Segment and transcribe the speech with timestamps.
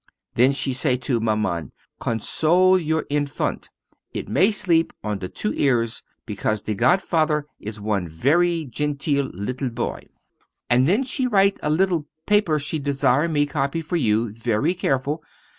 [0.33, 3.69] Then she say to Maman: "Console your infant,
[4.13, 9.69] it may sleep on the two ears, because the godfather is one very genteel little
[9.69, 10.07] boy."
[10.71, 15.21] And then she write a little paper she desire me copy for you very careful.